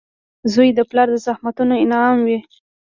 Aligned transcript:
•زوی 0.53 0.69
د 0.77 0.79
پلار 0.89 1.07
د 1.13 1.17
زحمتونو 1.27 1.73
انعام 1.83 2.17
وي. 2.27 2.39